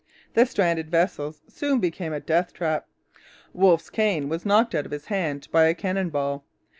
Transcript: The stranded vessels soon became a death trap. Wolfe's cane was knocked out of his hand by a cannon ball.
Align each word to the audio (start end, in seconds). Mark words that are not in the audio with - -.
The 0.33 0.47
stranded 0.47 0.89
vessels 0.89 1.43
soon 1.47 1.77
became 1.79 2.11
a 2.11 2.19
death 2.19 2.53
trap. 2.53 2.87
Wolfe's 3.53 3.91
cane 3.91 4.29
was 4.29 4.47
knocked 4.47 4.73
out 4.73 4.87
of 4.87 4.91
his 4.91 5.05
hand 5.05 5.47
by 5.51 5.65
a 5.65 5.75
cannon 5.75 6.09
ball. 6.09 6.43